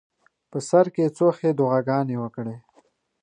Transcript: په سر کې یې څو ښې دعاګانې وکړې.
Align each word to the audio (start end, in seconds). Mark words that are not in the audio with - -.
په 0.51 0.57
سر 0.69 0.85
کې 0.93 1.01
یې 1.05 1.13
څو 1.17 1.27
ښې 1.37 1.49
دعاګانې 1.59 2.15
وکړې. 2.19 2.55